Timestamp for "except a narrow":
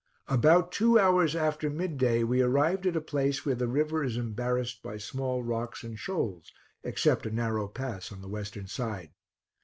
6.83-7.67